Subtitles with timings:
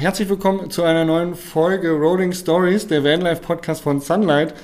[0.00, 4.54] herzlich willkommen zu einer neuen Folge Rolling Stories, der Vanlife Podcast von Sunlight.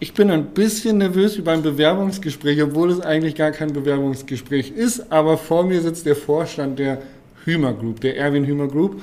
[0.00, 5.12] Ich bin ein bisschen nervös wie beim Bewerbungsgespräch, obwohl es eigentlich gar kein Bewerbungsgespräch ist,
[5.12, 7.02] aber vor mir sitzt der Vorstand der
[7.44, 9.02] Hümer Group, der Erwin Hümer Group,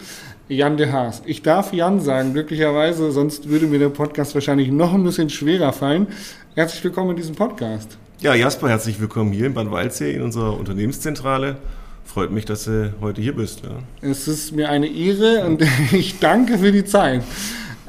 [0.50, 1.22] Jan de Haas.
[1.28, 5.72] Ich darf Jan sagen, glücklicherweise, sonst würde mir der Podcast wahrscheinlich noch ein bisschen schwerer
[5.72, 6.08] fallen.
[6.56, 8.00] Herzlich willkommen in diesem Podcast.
[8.22, 11.58] Ja, Jasper, herzlich willkommen hier in Bad Waldsee in unserer Unternehmenszentrale.
[12.06, 13.62] Freut mich, dass du heute hier bist.
[13.64, 14.10] Ja.
[14.10, 17.24] Es ist mir eine Ehre und ich danke für die Zeit.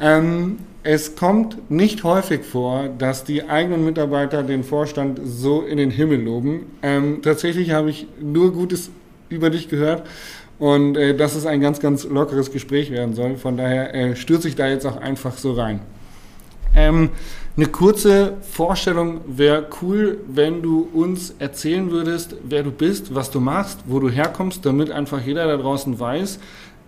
[0.01, 5.91] Ähm, es kommt nicht häufig vor, dass die eigenen Mitarbeiter den Vorstand so in den
[5.91, 6.67] Himmel loben.
[6.83, 8.91] Ähm, tatsächlich habe ich nur Gutes
[9.29, 10.07] über dich gehört
[10.59, 13.37] und äh, dass es ein ganz, ganz lockeres Gespräch werden soll.
[13.37, 15.81] Von daher äh, stürze ich da jetzt auch einfach so rein.
[16.75, 17.11] Ähm,
[17.57, 23.41] eine kurze Vorstellung wäre cool, wenn du uns erzählen würdest, wer du bist, was du
[23.41, 26.39] machst, wo du herkommst, damit einfach jeder da draußen weiß,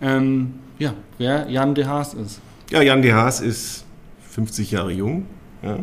[0.01, 2.39] ähm, ja, wer Jan de Haas ist.
[2.69, 3.83] Ja, Jan de Haas ist
[4.29, 5.25] 50 Jahre jung.
[5.63, 5.79] Ja.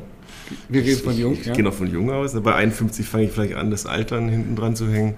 [0.68, 1.32] Wir reden von jung.
[1.32, 1.54] Ich, ich ja.
[1.54, 2.40] gehe noch von jung aus.
[2.40, 5.14] Bei 51 fange ich vielleicht an, das Altern hinten dran zu hängen.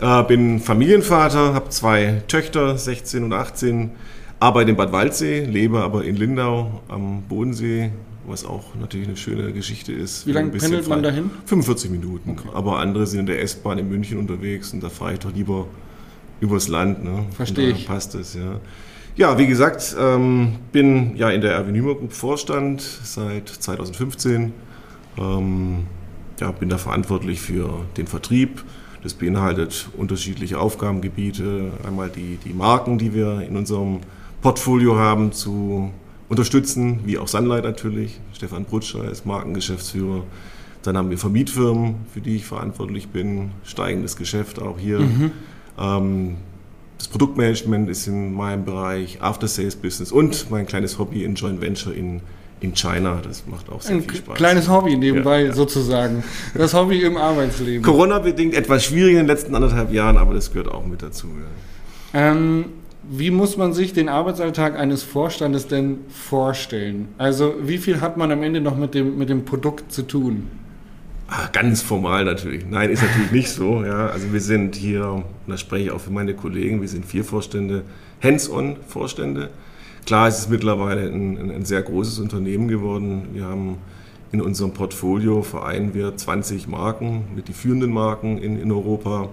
[0.00, 3.90] Äh, bin Familienvater, habe zwei Töchter, 16 und 18,
[4.40, 7.90] arbeite in Bad Waldsee, lebe aber in Lindau am Bodensee,
[8.26, 10.26] was auch natürlich eine schöne Geschichte ist.
[10.26, 11.30] Wie lange pendelt man dahin?
[11.46, 12.30] 45 Minuten.
[12.30, 12.48] Okay.
[12.54, 15.66] Aber andere sind in der S-Bahn in München unterwegs und da fahre ich doch lieber
[16.40, 17.04] übers Land.
[17.04, 17.24] Ne?
[17.34, 17.86] Verstehe ich.
[17.86, 18.60] Passt es, ja.
[19.14, 24.52] Ja, wie gesagt, ähm, bin ja in der Avenue Group Vorstand seit 2015.
[25.18, 25.86] Ähm,
[26.40, 28.64] ja, bin da verantwortlich für den Vertrieb.
[29.02, 31.72] Das beinhaltet unterschiedliche Aufgabengebiete.
[31.86, 34.00] Einmal die, die Marken, die wir in unserem
[34.40, 35.90] Portfolio haben, zu
[36.28, 38.20] unterstützen, wie auch Sunlight natürlich.
[38.34, 40.24] Stefan Brutscher ist Markengeschäftsführer.
[40.82, 43.50] Dann haben wir Vermietfirmen, für die ich verantwortlich bin.
[43.64, 45.00] Steigendes Geschäft auch hier.
[45.00, 45.30] Mhm.
[45.78, 46.36] Ähm,
[46.98, 51.60] das Produktmanagement ist in meinem Bereich, After Sales Business und mein kleines Hobby in Joint
[51.60, 52.20] Venture in,
[52.60, 53.20] in China.
[53.22, 54.36] Das macht auch sehr Ein viel Spaß.
[54.36, 55.52] Kleines Hobby nebenbei ja, ja.
[55.52, 56.22] sozusagen.
[56.54, 57.82] Das Hobby im Arbeitsleben.
[57.82, 61.26] Corona-bedingt etwas schwierig in den letzten anderthalb Jahren, aber das gehört auch mit dazu.
[61.26, 62.30] Ja.
[62.30, 62.66] Ähm,
[63.10, 67.08] wie muss man sich den Arbeitsalltag eines Vorstandes denn vorstellen?
[67.18, 70.48] Also wie viel hat man am Ende noch mit dem, mit dem Produkt zu tun?
[71.26, 72.64] Ach, ganz formal natürlich.
[72.68, 73.84] Nein, ist natürlich nicht so.
[73.84, 74.08] Ja.
[74.08, 77.24] Also wir sind hier, und da spreche ich auch für meine Kollegen, wir sind vier
[77.24, 77.82] Vorstände,
[78.22, 79.50] Hands-on-Vorstände.
[80.04, 83.28] Klar ist es mittlerweile ein, ein, sehr großes Unternehmen geworden.
[83.32, 83.78] Wir haben
[84.30, 89.28] in unserem Portfolio vereinen wir 20 Marken mit die führenden Marken in, in Europa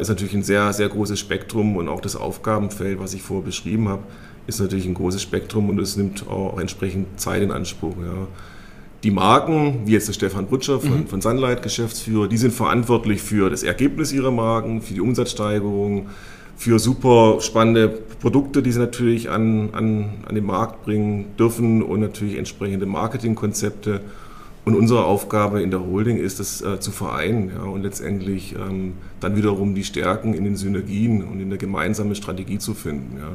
[0.00, 3.88] ist natürlich ein sehr, sehr großes Spektrum und auch das Aufgabenfeld, was ich vorher beschrieben
[3.88, 4.02] habe,
[4.46, 7.94] ist natürlich ein großes Spektrum und es nimmt auch entsprechend Zeit in Anspruch.
[7.98, 8.26] Ja.
[9.02, 11.06] Die Marken, wie jetzt der Stefan Brutscher von, mhm.
[11.06, 16.08] von Sunlight, Geschäftsführer, die sind verantwortlich für das Ergebnis ihrer Marken, für die Umsatzsteigerung,
[16.56, 22.00] für super spannende Produkte, die sie natürlich an, an, an den Markt bringen dürfen und
[22.00, 24.02] natürlich entsprechende Marketingkonzepte.
[24.64, 28.92] Und unsere Aufgabe in der Holding ist es äh, zu vereinen ja, und letztendlich ähm,
[29.18, 33.16] dann wiederum die Stärken in den Synergien und in der gemeinsamen Strategie zu finden.
[33.18, 33.30] Ja.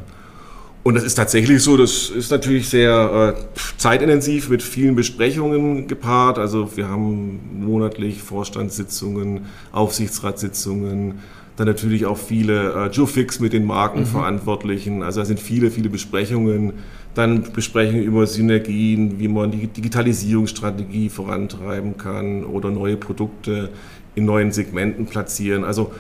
[0.83, 6.37] Und das ist tatsächlich so, das ist natürlich sehr äh, zeitintensiv mit vielen Besprechungen gepaart.
[6.37, 11.15] Also wir haben monatlich Vorstandssitzungen, Aufsichtsratssitzungen,
[11.55, 14.97] dann natürlich auch viele äh, Jufix mit den Markenverantwortlichen.
[14.97, 15.01] Mhm.
[15.01, 16.73] Also da sind viele, viele Besprechungen
[17.15, 23.69] dann besprechen über Synergien, wie man die Digitalisierungsstrategie vorantreiben kann oder neue Produkte
[24.15, 25.63] in neuen Segmenten platzieren.
[25.63, 25.91] Also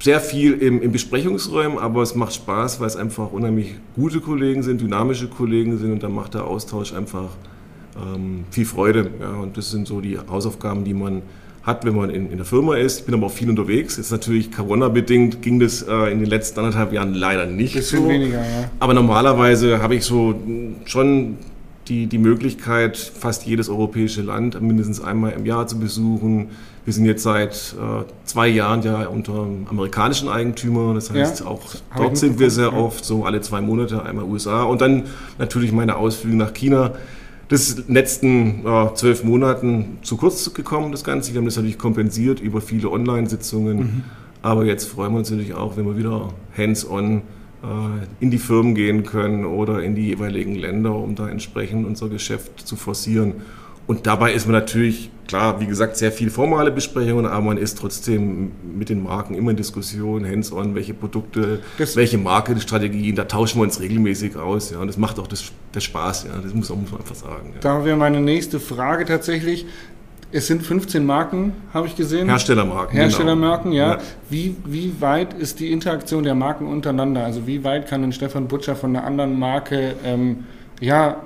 [0.00, 4.62] sehr viel im, im Besprechungsräumen, aber es macht Spaß, weil es einfach unheimlich gute Kollegen
[4.62, 7.28] sind, dynamische Kollegen sind und dann macht der Austausch einfach
[7.96, 9.10] ähm, viel Freude.
[9.20, 11.22] Ja, und das sind so die Hausaufgaben, die man
[11.62, 13.00] hat, wenn man in, in der Firma ist.
[13.00, 13.96] Ich bin aber auch viel unterwegs.
[13.96, 18.08] Jetzt natürlich Corona-bedingt ging das äh, in den letzten anderthalb Jahren leider nicht Bisschen so.
[18.08, 18.70] weniger, ja.
[18.78, 20.34] Aber normalerweise habe ich so
[20.86, 21.36] schon
[21.88, 26.48] die, die Möglichkeit, fast jedes europäische Land mindestens einmal im Jahr zu besuchen.
[26.84, 30.94] Wir sind jetzt seit äh, zwei Jahren ja unter amerikanischen Eigentümer.
[30.94, 31.60] Das heißt, ja, auch
[31.96, 34.62] dort sind wir sehr oft, so alle zwei Monate einmal USA.
[34.62, 35.04] Und dann
[35.38, 36.92] natürlich meine Ausflüge nach China.
[37.50, 41.32] Den letzten äh, zwölf Monaten zu kurz gekommen, das Ganze.
[41.32, 43.76] Wir haben das natürlich kompensiert über viele Online-Sitzungen.
[43.78, 44.04] Mhm.
[44.42, 47.22] Aber jetzt freuen wir uns natürlich auch, wenn wir wieder hands-on
[47.62, 47.64] äh,
[48.20, 52.66] in die Firmen gehen können oder in die jeweiligen Länder, um da entsprechend unser Geschäft
[52.66, 53.34] zu forcieren.
[53.90, 57.76] Und dabei ist man natürlich, klar, wie gesagt, sehr viel formale Besprechungen, aber man ist
[57.76, 63.58] trotzdem mit den Marken immer in Diskussion, hands-on, welche Produkte, das welche Marketingstrategien, da tauschen
[63.58, 64.70] wir uns regelmäßig aus.
[64.70, 67.50] Ja, und das macht auch das, das Spaß, ja, das muss, muss man einfach sagen.
[67.52, 67.60] Ja.
[67.62, 69.66] Da wäre meine nächste Frage tatsächlich.
[70.30, 72.28] Es sind 15 Marken, habe ich gesehen.
[72.28, 72.96] Herstellermarken.
[72.96, 73.82] Herstellermarken, genau.
[73.82, 73.92] ja.
[73.94, 74.00] ja.
[74.28, 77.24] Wie, wie weit ist die Interaktion der Marken untereinander?
[77.24, 80.44] Also wie weit kann ein Stefan Butcher von einer anderen Marke ähm,
[80.80, 81.16] ja,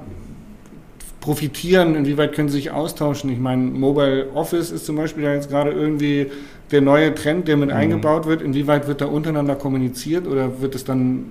[1.24, 1.94] profitieren?
[1.94, 3.30] Inwieweit können sie sich austauschen?
[3.30, 6.26] Ich meine, Mobile Office ist zum Beispiel ja jetzt gerade irgendwie
[6.70, 7.76] der neue Trend, der mit mhm.
[7.76, 8.42] eingebaut wird.
[8.42, 11.24] Inwieweit wird da untereinander kommuniziert oder wird es dann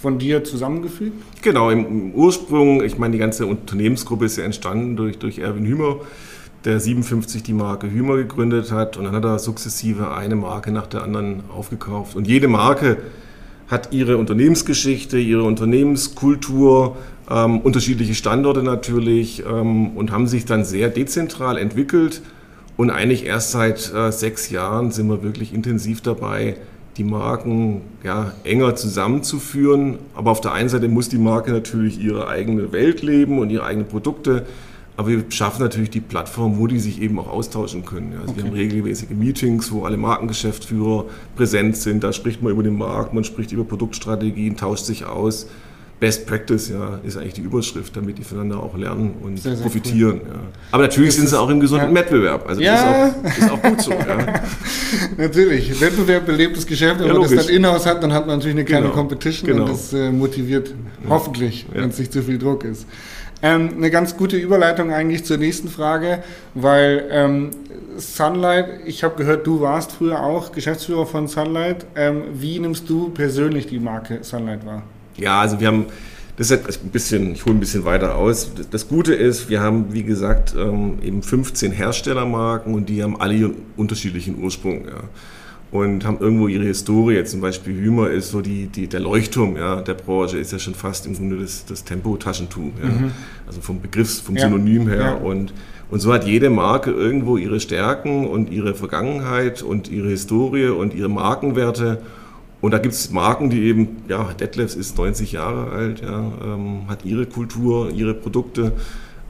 [0.00, 1.12] von dir zusammengefügt?
[1.42, 6.00] Genau, im Ursprung, ich meine, die ganze Unternehmensgruppe ist ja entstanden durch, durch Erwin Hümer
[6.64, 10.86] der 57 die Marke Hümer gegründet hat und dann hat er sukzessive eine Marke nach
[10.86, 12.16] der anderen aufgekauft.
[12.16, 12.96] Und jede Marke
[13.68, 16.96] hat ihre Unternehmensgeschichte, ihre Unternehmenskultur,
[17.30, 22.22] ähm, unterschiedliche Standorte natürlich ähm, und haben sich dann sehr dezentral entwickelt.
[22.76, 26.56] Und eigentlich erst seit äh, sechs Jahren sind wir wirklich intensiv dabei,
[26.96, 29.98] die Marken ja, enger zusammenzuführen.
[30.14, 33.64] Aber auf der einen Seite muss die Marke natürlich ihre eigene Welt leben und ihre
[33.64, 34.44] eigenen Produkte
[34.96, 38.14] aber wir schaffen natürlich die Plattform, wo die sich eben auch austauschen können.
[38.20, 38.36] Also okay.
[38.36, 42.04] Wir haben regelmäßige Meetings, wo alle Markengeschäftsführer präsent sind.
[42.04, 45.48] Da spricht man über den Markt, man spricht über Produktstrategien, tauscht sich aus.
[46.00, 49.62] Best Practice ja, ist eigentlich die Überschrift, damit die voneinander auch lernen und sehr, sehr
[49.62, 50.20] profitieren.
[50.22, 50.28] Cool.
[50.28, 50.40] Ja.
[50.72, 51.94] Aber natürlich das sind sie auch im gesunden ja.
[51.94, 52.48] Wettbewerb.
[52.48, 53.14] Also ja.
[53.22, 53.90] das, ist auch, ist auch gut so.
[53.92, 54.42] Ja.
[55.16, 55.80] natürlich.
[55.80, 57.00] Wettbewerb belebt das Geschäft.
[57.00, 58.94] Wenn man das dann in-house hat, dann hat man natürlich eine kleine genau.
[58.94, 59.64] Competition genau.
[59.64, 60.74] und das äh, motiviert
[61.08, 62.86] hoffentlich, wenn es nicht zu viel Druck ist.
[63.42, 66.22] Ähm, eine ganz gute Überleitung eigentlich zur nächsten Frage,
[66.54, 67.50] weil ähm,
[67.96, 71.86] Sunlight, ich habe gehört, du warst früher auch Geschäftsführer von Sunlight.
[71.94, 74.82] Ähm, wie nimmst du persönlich die Marke Sunlight wahr?
[75.16, 75.86] Ja, also wir haben,
[76.36, 78.50] das ist ein bisschen, ich hole ein bisschen weiter aus.
[78.70, 83.34] Das Gute ist, wir haben, wie gesagt, ähm, eben 15 Herstellermarken und die haben alle
[83.34, 84.86] ihren unterschiedlichen Ursprung.
[84.86, 85.02] Ja
[85.74, 87.24] und haben irgendwo ihre Historie.
[87.24, 90.76] Zum Beispiel Hümer ist so die, die, der Leuchtturm ja, der Branche, ist ja schon
[90.76, 92.70] fast im Grunde das, das Tempo-Taschentuch.
[92.80, 92.88] Ja.
[92.88, 93.10] Mhm.
[93.44, 94.42] Also vom Begriffs-, vom ja.
[94.42, 95.00] Synonym her.
[95.00, 95.14] Ja.
[95.14, 95.52] Und,
[95.90, 100.94] und so hat jede Marke irgendwo ihre Stärken und ihre Vergangenheit und ihre Historie und
[100.94, 101.98] ihre Markenwerte.
[102.64, 106.88] Und da gibt es Marken, die eben, ja, Detlefs ist 90 Jahre alt, ja, ähm,
[106.88, 108.72] hat ihre Kultur, ihre Produkte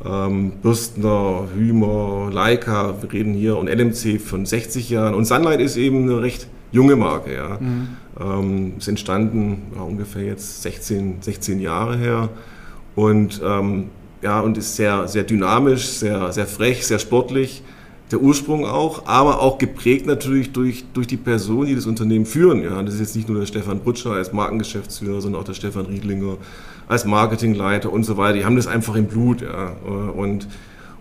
[0.07, 5.15] ähm, Bürstner, Hümer, Leica, wir reden hier, und LMC von 60 Jahren.
[5.15, 7.35] Und Sunlight ist eben eine recht junge Marke.
[7.35, 7.59] Ja.
[7.59, 7.89] Mhm.
[8.21, 12.29] Ähm, ist entstanden ja, ungefähr jetzt 16, 16 Jahre her
[12.95, 13.87] und, ähm,
[14.23, 17.65] ja, und ist sehr, sehr dynamisch, sehr, sehr frech, sehr sportlich.
[18.11, 22.62] Der Ursprung auch, aber auch geprägt natürlich durch, durch die Personen, die das Unternehmen führen.
[22.62, 22.83] Ja.
[22.83, 26.37] Das ist jetzt nicht nur der Stefan Brutscher als Markengeschäftsführer, sondern auch der Stefan Riedlinger
[26.87, 28.39] als Marketingleiter und so weiter.
[28.39, 29.41] Die haben das einfach im Blut.
[29.41, 29.73] Ja.
[30.17, 30.49] Und,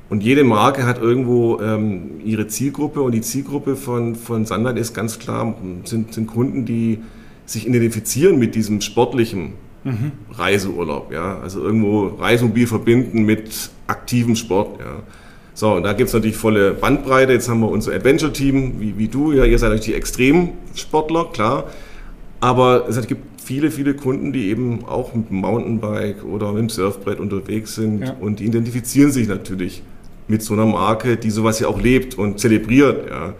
[0.09, 4.93] und jede Marke hat irgendwo ähm, ihre Zielgruppe und die Zielgruppe von, von Sandal ist
[4.93, 6.99] ganz klar, sind, sind Kunden, die
[7.45, 9.53] sich identifizieren mit diesem sportlichen
[9.83, 10.13] mhm.
[10.31, 11.11] Reiseurlaub.
[11.11, 11.39] Ja.
[11.39, 14.79] Also irgendwo Reisemobil verbinden mit aktivem Sport.
[14.79, 15.03] Ja.
[15.55, 17.33] So, und da gibt es natürlich volle Bandbreite.
[17.33, 21.65] Jetzt haben wir unser Adventure-Team, wie, wie du, ja, ihr seid natürlich die Extremsportler, klar.
[22.39, 26.69] Aber es gibt viele, viele Kunden, die eben auch mit dem Mountainbike oder mit dem
[26.69, 28.15] Surfbrett unterwegs sind ja.
[28.19, 29.83] und die identifizieren sich natürlich
[30.27, 33.09] mit so einer Marke, die sowas ja auch lebt und zelebriert.
[33.09, 33.33] Ja.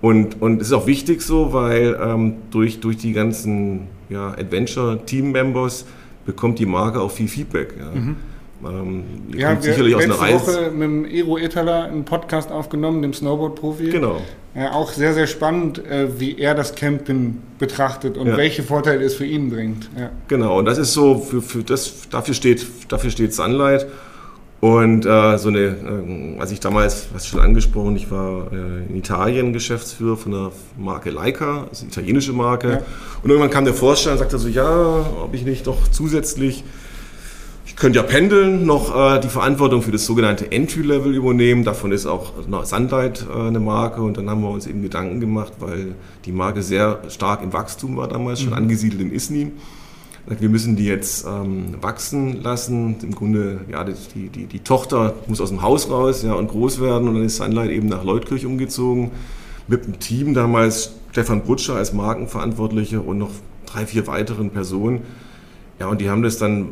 [0.00, 5.86] Und, und es ist auch wichtig so, weil ähm, durch, durch die ganzen ja, Adventure-Team-Members
[6.26, 7.74] bekommt die Marke auch viel Feedback.
[7.78, 7.98] Ja.
[7.98, 8.16] Mhm.
[8.64, 9.04] Ähm,
[9.36, 10.46] ja, kommt sicherlich aus einer Reise.
[10.46, 13.90] Woche mit dem Ero Etaler einen Podcast aufgenommen, dem Snowboard-Profi.
[13.90, 14.20] Genau.
[14.54, 18.36] Ja, auch sehr, sehr spannend, äh, wie er das Campen betrachtet und ja.
[18.36, 19.88] welche Vorteile es für ihn bringt.
[19.96, 20.10] Ja.
[20.26, 23.86] Genau, und das ist so, für, für das, dafür, steht, dafür steht Sunlight.
[24.60, 28.96] Und äh, so eine, äh, als ich damals, was schon angesprochen, ich war äh, in
[28.96, 32.68] Italien Geschäftsführer von der Marke Leica, also eine italienische Marke.
[32.68, 32.82] Ja.
[33.22, 36.64] Und irgendwann kam der Vorstand und sagte so, ja, ob ich nicht doch zusätzlich
[37.78, 41.64] könnt ja pendeln, noch äh, die Verantwortung für das sogenannte Entry-Level übernehmen.
[41.64, 42.32] Davon ist auch
[42.64, 45.94] Sunlight äh, eine Marke und dann haben wir uns eben Gedanken gemacht, weil
[46.24, 48.56] die Marke sehr stark im Wachstum war damals schon, mhm.
[48.56, 49.52] angesiedelt in Isni.
[50.26, 52.96] Wir müssen die jetzt ähm, wachsen lassen.
[53.02, 56.80] Im Grunde, ja, die, die, die Tochter muss aus dem Haus raus ja, und groß
[56.80, 59.10] werden und dann ist Sunlight eben nach Leutkirch umgezogen
[59.68, 63.30] mit einem Team damals Stefan Brutscher als Markenverantwortlicher und noch
[63.66, 65.00] drei, vier weiteren Personen.
[65.78, 66.68] Ja, und die haben das dann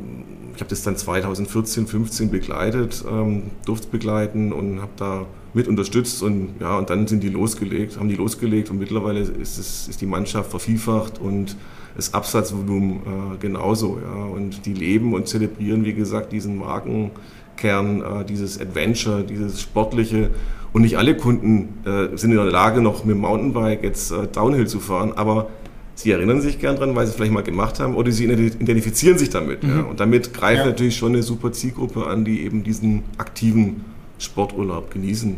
[0.57, 6.23] ich habe das dann 2014, 15 begleitet, ähm, durfte begleiten und habe da mit unterstützt
[6.23, 10.01] und ja, und dann sind die losgelegt, haben die losgelegt und mittlerweile ist, es, ist
[10.01, 11.57] die Mannschaft vervielfacht und
[11.95, 18.25] das Absatzvolumen äh, genauso, ja, und die leben und zelebrieren, wie gesagt, diesen Markenkern, äh,
[18.25, 20.31] dieses Adventure, dieses Sportliche.
[20.73, 24.27] Und nicht alle Kunden äh, sind in der Lage, noch mit dem Mountainbike jetzt äh,
[24.27, 25.49] Downhill zu fahren, aber
[25.97, 29.19] Sie erinnern sich gern dran, weil Sie es vielleicht mal gemacht haben, oder Sie identifizieren
[29.19, 29.65] sich damit.
[29.65, 29.71] Mhm.
[29.71, 29.81] Ja.
[29.83, 30.67] Und damit greift ja.
[30.67, 33.85] natürlich schon eine super Zielgruppe an, die eben diesen aktiven
[34.19, 35.37] Sporturlaub genießen.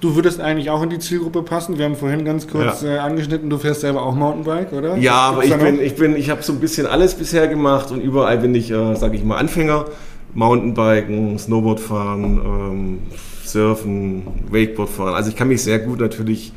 [0.00, 1.78] Du würdest eigentlich auch in die Zielgruppe passen.
[1.78, 2.96] Wir haben vorhin ganz kurz ja.
[2.96, 4.96] äh, angeschnitten, du fährst selber auch Mountainbike, oder?
[4.96, 8.00] Ja, aber ich bin, ich bin, ich habe so ein bisschen alles bisher gemacht und
[8.00, 9.86] überall bin ich, äh, sage ich mal, Anfänger.
[10.34, 12.98] Mountainbiken, Snowboard fahren, ähm,
[13.44, 15.14] Surfen, Wakeboard fahren.
[15.14, 16.52] Also ich kann mich sehr gut natürlich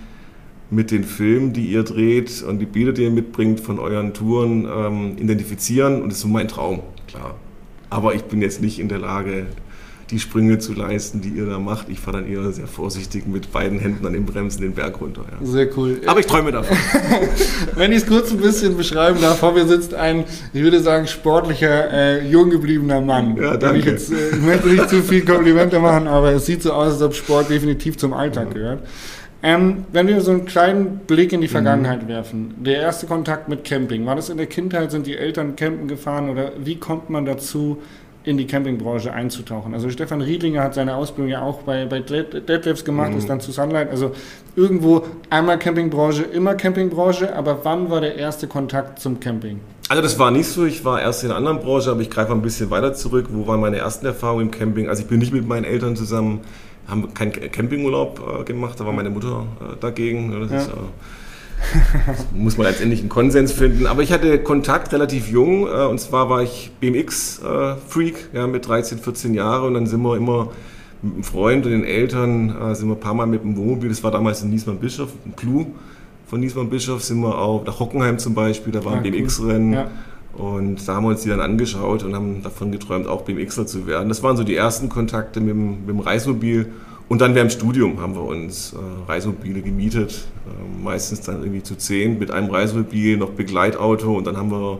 [0.70, 4.66] mit den Filmen, die ihr dreht und die Bilder, die ihr mitbringt von euren Touren,
[4.66, 7.36] ähm, identifizieren und das ist so mein Traum, klar.
[7.90, 9.46] Aber ich bin jetzt nicht in der Lage,
[10.12, 11.90] die Sprünge zu leisten, die ihr da macht.
[11.90, 15.24] Ich fahre dann eher sehr vorsichtig mit beiden Händen an den Bremsen den Berg runter.
[15.32, 15.46] Ja.
[15.46, 16.00] Sehr cool.
[16.06, 16.78] Aber ich träume davon.
[17.76, 21.08] Wenn ich es kurz ein bisschen beschreiben darf, vor mir sitzt ein, ich würde sagen,
[21.08, 23.36] sportlicher, äh, jung gebliebener Mann.
[23.38, 23.80] Ja, danke.
[23.80, 26.94] Ich, jetzt, äh, ich möchte nicht zu viel Komplimente machen, aber es sieht so aus,
[26.94, 28.84] als ob Sport definitiv zum Alltag gehört.
[29.46, 32.08] Ähm, wenn wir so einen kleinen Blick in die Vergangenheit mhm.
[32.08, 35.88] werfen, der erste Kontakt mit Camping, war das in der Kindheit, sind die Eltern campen
[35.88, 37.78] gefahren oder wie kommt man dazu,
[38.24, 39.76] in die Campingbranche einzutauchen.
[39.76, 43.20] Also Stefan Riedlinger hat seine Ausbildung ja auch bei, bei Deadlifts gemacht, mhm.
[43.20, 43.92] ist dann zu Sunlight.
[43.92, 44.14] Also
[44.56, 49.60] irgendwo einmal Campingbranche, immer Campingbranche, aber wann war der erste Kontakt zum Camping?
[49.90, 52.32] Also das war nicht so, ich war erst in einer anderen Branche, aber ich greife
[52.32, 53.28] ein bisschen weiter zurück.
[53.30, 54.90] Wo waren meine ersten Erfahrungen im Camping?
[54.90, 56.40] Also ich bin nicht mit meinen Eltern zusammen,
[56.88, 60.40] haben keinen Campingurlaub äh, gemacht, da war meine Mutter äh, dagegen.
[60.42, 60.58] Das ja.
[60.60, 60.72] ist, äh,
[62.38, 63.88] muss man letztendlich einen Konsens finden.
[63.88, 69.00] Aber ich hatte Kontakt relativ jung äh, und zwar war ich BMX-Freak ja, mit 13,
[69.00, 70.50] 14 Jahren und dann sind wir immer
[71.02, 73.90] mit einem Freund und den Eltern äh, sind wir ein paar Mal mit dem Wohnmobil,
[73.90, 75.68] das war damals in Niesmann-Bischof, ein Clou
[76.28, 79.74] von Niesmann-Bischof, sind wir auch nach Hockenheim zum Beispiel, da war ein BMX-Rennen.
[79.74, 79.88] Ja.
[80.38, 83.88] Und da haben wir uns die dann angeschaut und haben davon geträumt, auch BMXer zu
[83.88, 84.10] werden.
[84.10, 86.72] Das waren so die ersten Kontakte mit dem, mit dem Reismobil.
[87.08, 91.62] Und dann während dem Studium haben wir uns äh, Reisemobile gemietet, äh, meistens dann irgendwie
[91.62, 94.80] zu zehn mit einem Reisemobil, noch Begleitauto und dann haben wir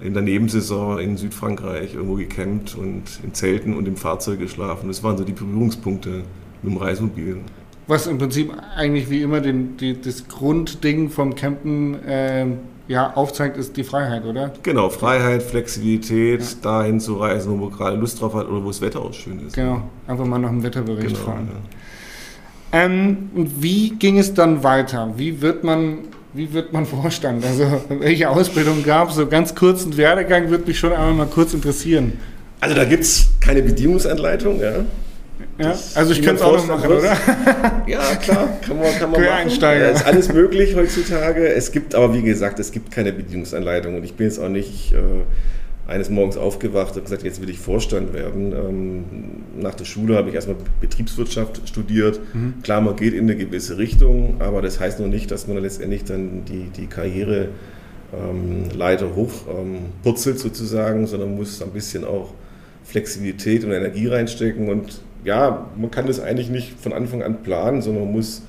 [0.00, 4.88] in der Nebensaison in Südfrankreich irgendwo gecampt und in Zelten und im Fahrzeug geschlafen.
[4.88, 6.22] Das waren so die Berührungspunkte
[6.62, 7.38] mit dem Reisemobil.
[7.86, 12.46] Was im Prinzip eigentlich wie immer den, die, das Grundding vom Campen äh,
[12.90, 14.50] ja, aufzeigt, ist die Freiheit, oder?
[14.64, 16.46] Genau, Freiheit, Flexibilität, ja.
[16.60, 19.46] dahin zu reisen, wo man gerade Lust drauf hat oder wo das Wetter auch schön
[19.46, 19.54] ist.
[19.54, 21.48] Genau, einfach mal nach dem Wetterbericht genau, fahren.
[22.72, 22.80] Ja.
[22.80, 25.12] Ähm, und wie ging es dann weiter?
[25.16, 25.98] Wie wird man,
[26.32, 27.44] wie wird man Vorstand?
[27.44, 29.14] Also welche Ausbildung gab es?
[29.14, 32.14] So ganz kurzen Werdegang würde mich schon einmal mal kurz interessieren.
[32.58, 34.72] Also da gibt es keine Bedienungsanleitung, ja.
[35.58, 37.16] Ja, also ich könnte es auch noch machen, oder?
[37.86, 39.50] ja, klar, kann man, kann man machen.
[39.60, 41.48] Ja, ist alles möglich heutzutage.
[41.48, 44.92] Es gibt aber, wie gesagt, es gibt keine Bedienungsanleitung und ich bin jetzt auch nicht
[44.92, 44.98] äh,
[45.90, 48.52] eines Morgens aufgewacht und gesagt, jetzt will ich Vorstand werden.
[48.52, 49.04] Ähm,
[49.60, 52.20] nach der Schule habe ich erstmal Betriebswirtschaft studiert.
[52.32, 52.54] Mhm.
[52.62, 56.04] Klar, man geht in eine gewisse Richtung, aber das heißt noch nicht, dass man letztendlich
[56.04, 57.48] dann die, die Karriere
[58.14, 62.32] ähm, Leiter hoch ähm, purzelt sozusagen, sondern muss ein bisschen auch
[62.84, 67.82] Flexibilität und Energie reinstecken und ja, man kann das eigentlich nicht von Anfang an planen,
[67.82, 68.42] sondern man muss,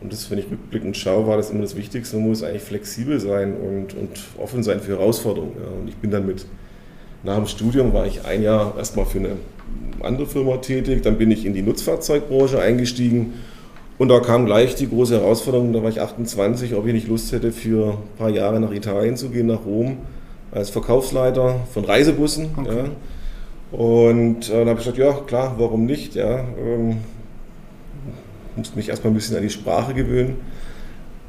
[0.00, 3.20] und das, wenn ich rückblickend schaue, war das immer das Wichtigste, man muss eigentlich flexibel
[3.20, 5.52] sein und, und offen sein für Herausforderungen.
[5.56, 5.80] Ja.
[5.80, 6.46] Und ich bin dann mit,
[7.22, 9.36] nach dem Studium war ich ein Jahr erstmal für eine
[10.02, 13.34] andere Firma tätig, dann bin ich in die Nutzfahrzeugbranche eingestiegen
[13.98, 17.30] und da kam gleich die große Herausforderung, da war ich 28, ob ich nicht Lust
[17.30, 19.98] hätte, für ein paar Jahre nach Italien zu gehen, nach Rom,
[20.50, 22.50] als Verkaufsleiter von Reisebussen.
[22.56, 22.76] Okay.
[22.76, 22.84] Ja.
[23.72, 26.14] Und äh, dann habe ich gesagt, ja klar, warum nicht?
[26.14, 26.98] Ja, ähm,
[28.54, 30.36] musste mich erstmal ein bisschen an die Sprache gewöhnen.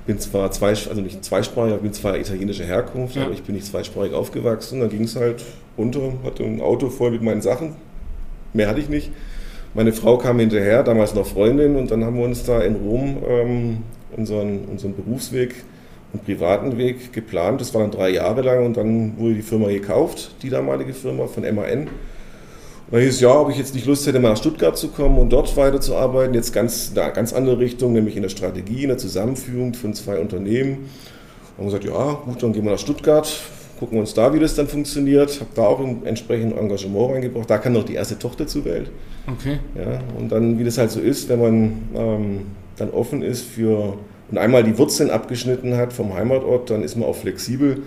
[0.05, 3.23] Bin zwar zwei, also nicht zweisprachig, bin zwar italienischer Herkunft, ja.
[3.23, 4.81] aber ich bin nicht zweisprachig aufgewachsen.
[4.81, 5.43] Dann ging es halt
[5.77, 7.75] runter, hatte ein Auto voll mit meinen Sachen.
[8.51, 9.11] Mehr hatte ich nicht.
[9.73, 13.17] Meine Frau kam hinterher, damals noch Freundin, und dann haben wir uns da in Rom
[13.27, 13.77] ähm,
[14.15, 15.55] unseren, unseren Berufsweg
[16.11, 17.61] und privaten Weg geplant.
[17.61, 21.25] Das war dann drei Jahre lang und dann wurde die Firma gekauft, die damalige Firma
[21.25, 21.87] von MAN.
[22.91, 25.31] Da hieß ja, ob ich jetzt nicht Lust hätte, mal nach Stuttgart zu kommen und
[25.31, 26.33] dort weiterzuarbeiten.
[26.33, 29.93] Jetzt ganz in eine ganz andere Richtung, nämlich in der Strategie, in der Zusammenführung von
[29.93, 30.89] zwei Unternehmen.
[31.57, 33.31] Und gesagt, ja, gut, dann gehen wir nach Stuttgart,
[33.79, 35.39] gucken uns da, wie das dann funktioniert.
[35.39, 37.49] Habe da auch ein entsprechendes Engagement reingebracht.
[37.49, 38.91] Da kam noch die erste Tochter zur Welt.
[39.27, 39.59] Okay.
[39.75, 42.39] Ja, und dann, wie das halt so ist, wenn man ähm,
[42.77, 43.97] dann offen ist für
[44.31, 47.83] und einmal die Wurzeln abgeschnitten hat vom Heimatort, dann ist man auch flexibel.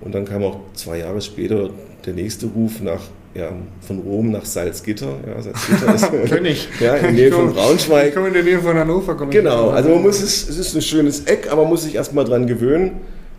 [0.00, 1.70] Und dann kam auch zwei Jahre später
[2.04, 3.00] der nächste Ruf nach
[3.34, 3.50] ja,
[3.80, 5.14] von Rom nach Salzgitter.
[5.26, 6.68] Ja, Salzgitter ist ich.
[6.80, 8.08] Ja, in der Nähe von Braunschweig.
[8.08, 9.14] Ich komme in der Nähe von Hannover.
[9.30, 12.24] Genau, also man muss es, es ist ein schönes Eck, aber man muss sich erstmal
[12.24, 12.92] dran gewöhnen.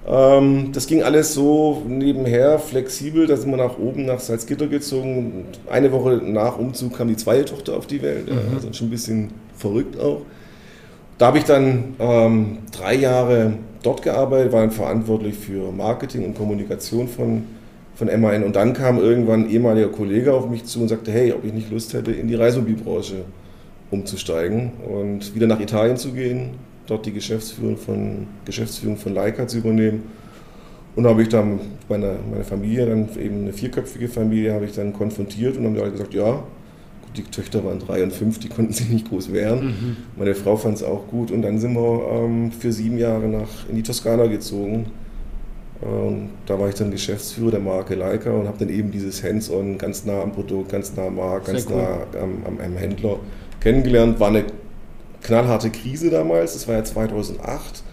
[0.08, 5.46] Ähm, das ging alles so nebenher, flexibel, da sind wir nach oben nach Salzgitter gezogen.
[5.70, 8.54] Eine Woche nach Umzug kam die zweite Tochter auf die Welt, mhm.
[8.54, 10.22] also schon ein bisschen verrückt auch.
[11.18, 16.36] Da habe ich dann ähm, drei Jahre dort gearbeitet, war dann verantwortlich für Marketing und
[16.36, 17.44] Kommunikation von
[17.96, 18.44] von MAN.
[18.44, 21.54] Und dann kam irgendwann ein ehemaliger Kollege auf mich zu und sagte, hey, ob ich
[21.54, 23.24] nicht Lust hätte, in die Reisemobilbranche
[23.92, 26.52] umzusteigen und wieder nach Italien zu gehen,
[26.88, 30.04] dort die Geschäftsführung von, Geschäftsführung von Leica zu übernehmen.
[30.96, 31.60] Und da habe ich dann
[31.90, 35.92] meine, meine Familie, dann eben eine vierköpfige Familie, habe ich dann konfrontiert und haben alle
[35.92, 36.42] gesagt, ja,
[37.16, 39.66] die Töchter waren drei und fünf, die konnten sich nicht groß wehren.
[39.66, 39.98] Mhm.
[40.18, 43.70] Meine Frau fand es auch gut und dann sind wir ähm, für sieben Jahre nach,
[43.70, 44.88] in die Toskana gezogen.
[45.82, 49.78] Und da war ich dann Geschäftsführer der Marke Leica und habe dann eben dieses Hands-on
[49.78, 51.76] ganz nah am Produkt, ganz nah am Markt, ganz cool.
[51.76, 53.20] nah am, am, am, Händler
[53.60, 54.20] kennengelernt.
[54.20, 54.46] War eine
[55.22, 57.84] knallharte Krise damals, das war ja 2008.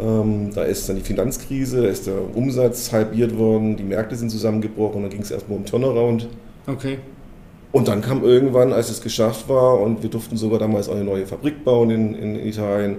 [0.00, 4.30] Ähm, da ist dann die Finanzkrise, da ist der Umsatz halbiert worden, die Märkte sind
[4.30, 6.28] zusammengebrochen, dann ging es erstmal um Turnaround.
[6.68, 6.98] Okay.
[7.72, 11.04] Und dann kam irgendwann, als es geschafft war und wir durften sogar damals auch eine
[11.04, 12.96] neue Fabrik bauen in, in Italien,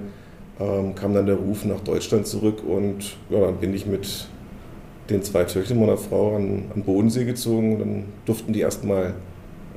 [0.59, 4.27] ähm, kam dann der Ruf nach Deutschland zurück und ja, dann bin ich mit
[5.09, 7.79] den zwei Töchtern meiner Frau an, an Bodensee gezogen.
[7.79, 9.13] Dann durften die erstmal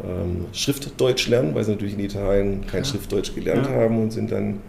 [0.03, 2.85] ähm, Schriftdeutsch lernen, weil sie natürlich in Italien kein ja.
[2.85, 3.73] Schriftdeutsch gelernt ja.
[3.73, 4.61] haben und sind dann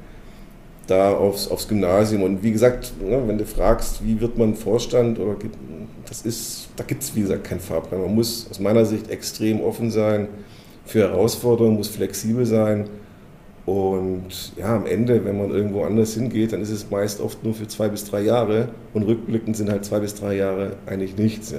[0.88, 2.24] da aufs, aufs Gymnasium.
[2.24, 5.36] Und wie gesagt, ne, wenn du fragst, wie wird man Vorstand oder
[6.08, 8.02] das ist, da gibt es wie gesagt keinen Fahrplan.
[8.02, 10.28] Man muss aus meiner Sicht extrem offen sein
[10.86, 12.88] für Herausforderungen, muss flexibel sein.
[13.66, 17.56] Und ja, am Ende, wenn man irgendwo anders hingeht, dann ist es meist oft nur
[17.56, 21.52] für zwei bis drei Jahre und rückblickend sind halt zwei bis drei Jahre eigentlich nichts.
[21.52, 21.58] Ja.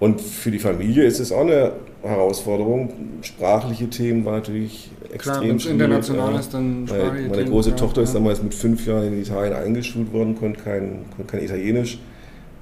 [0.00, 2.92] Und für die Familie ist es auch eine Herausforderung.
[3.20, 8.04] Sprachliche Themen waren natürlich extrem Klar, international ist dann Meine, meine große Themen, Tochter ja.
[8.04, 11.98] ist damals mit fünf Jahren in Italien eingeschult worden, konnte kein, konnte kein Italienisch.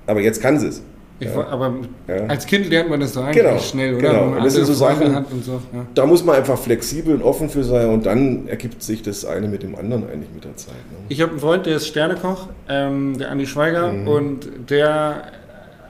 [0.07, 0.83] Aber jetzt kann sie es.
[1.21, 1.47] Ja.
[1.49, 1.75] aber
[2.09, 2.27] ja.
[2.27, 4.11] als Kind lernt man das so eigentlich genau, schnell, oder?
[4.11, 4.37] Genau.
[4.37, 5.87] Und das sind so Sachen, so, ja.
[5.95, 9.49] da muss man einfach flexibel und offen für sein und dann ergibt sich das eine
[9.49, 10.75] mit dem anderen eigentlich mit der Zeit.
[10.75, 10.99] Ne?
[11.11, 14.09] Ich habe einen Freund, der ist Sternekoch, ähm, der Andi Schweiger, mhm.
[14.09, 15.25] und der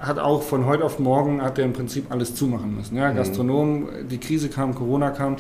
[0.01, 2.97] hat auch von heute auf morgen hat er im Prinzip alles zumachen müssen.
[2.97, 3.17] Ja, mhm.
[3.17, 5.37] Gastronom, die Krise kam, Corona kam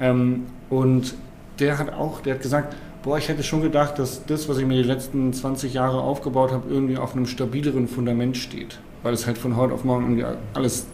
[0.00, 1.14] ähm, und
[1.58, 2.74] der hat auch, der hat gesagt,
[3.06, 6.50] boah, ich hätte schon gedacht, dass das, was ich mir die letzten 20 Jahre aufgebaut
[6.50, 10.24] habe, irgendwie auf einem stabileren Fundament steht, weil es halt von heute auf morgen irgendwie
[10.54, 10.86] alles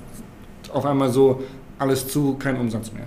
[0.74, 1.42] auf einmal so
[1.78, 3.06] alles zu, kein Umsatz mehr.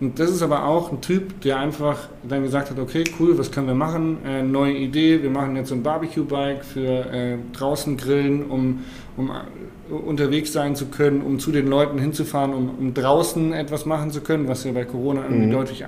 [0.00, 3.52] Und das ist aber auch ein Typ, der einfach dann gesagt hat, okay, cool, was
[3.52, 4.18] können wir machen?
[4.26, 8.80] Äh, neue Idee, wir machen jetzt so ein Barbecue-Bike für äh, draußen grillen, um,
[9.16, 13.86] um äh, unterwegs sein zu können, um zu den Leuten hinzufahren, um, um draußen etwas
[13.86, 15.52] machen zu können, was ja bei Corona irgendwie mhm.
[15.52, 15.86] deutlich äh,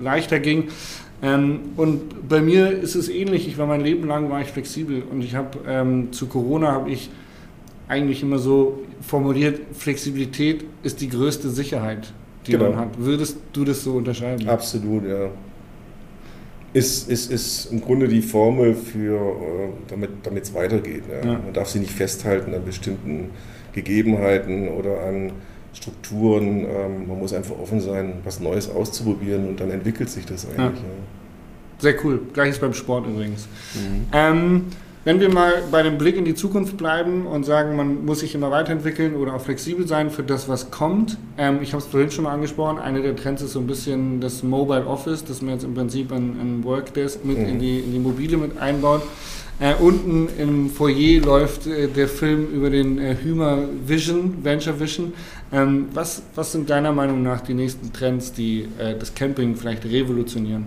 [0.00, 0.68] leichter ging.
[1.22, 3.48] Ähm, und bei mir ist es ähnlich.
[3.48, 6.90] Ich war mein Leben lang war ich flexibel und ich habe ähm, zu Corona habe
[6.90, 7.10] ich
[7.88, 12.12] eigentlich immer so formuliert: Flexibilität ist die größte Sicherheit
[12.46, 12.70] die genau.
[12.70, 12.88] man hat.
[12.98, 14.48] Würdest du das so unterscheiden?
[14.48, 15.30] Absolut, ja.
[16.72, 21.04] Ist, ist, ist im Grunde die Formel für, äh, damit es weitergeht.
[21.08, 21.32] Ja.
[21.32, 21.38] Ja.
[21.38, 23.30] Man darf sie nicht festhalten an bestimmten
[23.72, 25.32] Gegebenheiten oder an
[25.74, 26.60] Strukturen.
[26.60, 30.82] Ähm, man muss einfach offen sein, was Neues auszuprobieren und dann entwickelt sich das eigentlich.
[30.82, 30.88] Ja.
[31.78, 32.20] Sehr cool.
[32.32, 33.46] Gleiches beim Sport übrigens.
[33.74, 34.06] Mhm.
[34.12, 34.64] Ähm,
[35.04, 38.34] wenn wir mal bei dem Blick in die Zukunft bleiben und sagen, man muss sich
[38.34, 41.18] immer weiterentwickeln oder auch flexibel sein für das, was kommt.
[41.36, 44.22] Ähm, ich habe es vorhin schon mal angesprochen, einer der Trends ist so ein bisschen
[44.22, 47.44] das Mobile Office, dass man jetzt im Prinzip ein, ein Workdesk mit mhm.
[47.44, 49.02] in, die, in die Mobile mit einbaut.
[49.60, 55.12] Äh, unten im Foyer läuft äh, der Film über den äh, Hümer Vision, Venture Vision.
[55.52, 59.84] Ähm, was, was sind deiner Meinung nach die nächsten Trends, die äh, das Camping vielleicht
[59.84, 60.66] revolutionieren?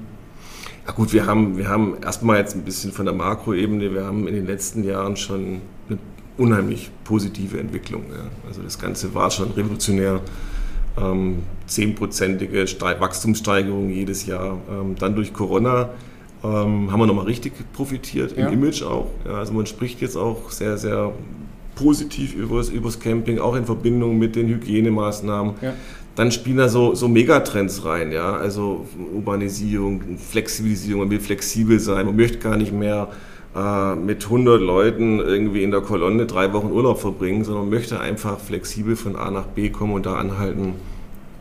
[0.86, 4.26] Ja gut, wir haben, wir haben erstmal jetzt ein bisschen von der Makroebene, wir haben
[4.26, 6.00] in den letzten Jahren schon eine
[6.38, 8.04] unheimlich positive Entwicklung.
[8.10, 8.30] Ja.
[8.48, 10.22] Also das Ganze war schon revolutionär.
[10.98, 14.58] Ähm, zehnprozentige Wachstumssteigerung jedes Jahr.
[14.72, 15.90] Ähm, dann durch Corona
[16.44, 18.50] ähm, haben wir nochmal richtig profitiert, im ja.
[18.50, 19.08] Image auch.
[19.26, 21.12] Ja, also man spricht jetzt auch sehr, sehr
[21.76, 25.54] positiv über das Camping, auch in Verbindung mit den Hygienemaßnahmen.
[25.62, 25.74] Ja
[26.18, 32.08] dann spielen da so, so Megatrends rein, ja, also Urbanisierung, Flexibilisierung, man will flexibel sein,
[32.08, 33.10] man möchte gar nicht mehr
[33.56, 38.00] äh, mit 100 Leuten irgendwie in der Kolonne drei Wochen Urlaub verbringen, sondern man möchte
[38.00, 40.74] einfach flexibel von A nach B kommen und da anhalten,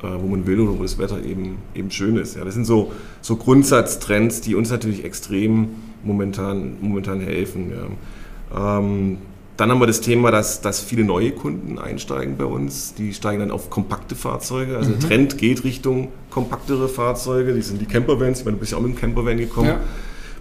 [0.03, 2.37] wo man will oder wo das Wetter eben, eben schön ist.
[2.37, 5.69] Ja, das sind so, so Grundsatztrends, die uns natürlich extrem
[6.05, 7.71] momentan, momentan helfen.
[7.71, 8.79] Ja.
[8.79, 9.19] Ähm,
[9.57, 12.95] dann haben wir das Thema, dass, dass viele neue Kunden einsteigen bei uns.
[12.95, 14.77] Die steigen dann auf kompakte Fahrzeuge.
[14.77, 14.99] Also mhm.
[14.99, 17.55] der Trend geht Richtung kompaktere Fahrzeuge.
[17.55, 18.41] Die sind die Campervans.
[18.41, 19.69] Ich meine, du bist ja auch mit dem Campervan gekommen.
[19.69, 19.81] Ja.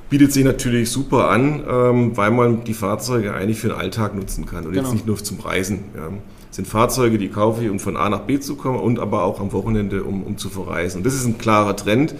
[0.10, 4.46] Bietet sich natürlich super an, ähm, weil man die Fahrzeuge eigentlich für den Alltag nutzen
[4.46, 4.84] kann und genau.
[4.84, 5.86] jetzt nicht nur zum Reisen.
[5.96, 6.10] Ja.
[6.56, 9.24] Das sind Fahrzeuge, die kaufe ich, um von A nach B zu kommen und aber
[9.24, 11.00] auch am Wochenende, um, um zu verreisen.
[11.00, 12.15] Und das ist ein klarer Trend.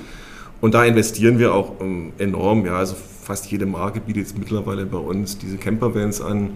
[0.60, 2.66] Und da investieren wir auch ähm, enorm.
[2.66, 2.76] Ja.
[2.76, 6.50] Also fast jede Marke bietet jetzt mittlerweile bei uns diese Campervans an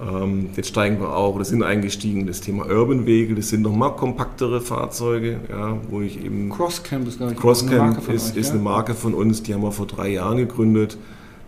[0.00, 3.36] Ähm, jetzt steigen wir auch oder sind eingestiegen das Thema Urban Vehicle.
[3.36, 6.48] Das sind nochmal kompaktere Fahrzeuge, ja, wo ich eben.
[6.48, 8.54] Crosscamp ist, glaube ich, Crosscamp eine Marke von ist, euch, ist ja?
[8.54, 10.96] eine Marke von uns, die haben wir vor drei Jahren gegründet.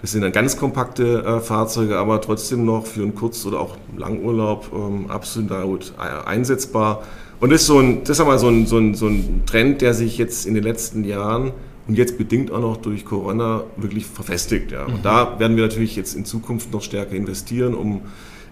[0.03, 3.77] Das sind dann ganz kompakte äh, Fahrzeuge, aber trotzdem noch für einen Kurz- oder auch
[3.97, 7.03] Langurlaub ähm, absolut äh, einsetzbar.
[7.41, 9.95] Und das ist so ein, das ist so ein, so, ein, so ein Trend, der
[9.95, 11.53] sich jetzt in den letzten Jahren
[11.87, 14.73] und jetzt bedingt auch noch durch Corona wirklich verfestigt.
[14.73, 14.87] Ja.
[14.87, 15.03] Und mhm.
[15.03, 18.03] da werden wir natürlich jetzt in Zukunft noch stärker investieren, um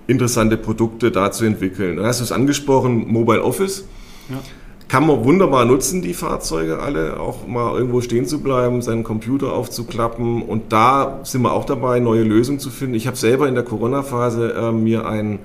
[0.06, 1.96] interessante Produkte da zu entwickeln.
[1.96, 3.86] Da hast du es angesprochen, Mobile Office.
[4.28, 4.38] Ja.
[4.90, 9.52] Kann man wunderbar nutzen, die Fahrzeuge alle, auch mal irgendwo stehen zu bleiben, seinen Computer
[9.52, 10.42] aufzuklappen.
[10.42, 12.96] Und da sind wir auch dabei, neue Lösungen zu finden.
[12.96, 15.38] Ich habe selber in der Corona-Phase äh, mir ein